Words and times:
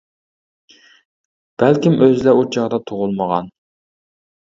بەلكىم 1.65 2.01
ئۆزلە 2.07 2.37
ئۇ 2.41 2.51
چاغدا 2.59 2.83
تۇغۇلمىغان. 2.89 3.57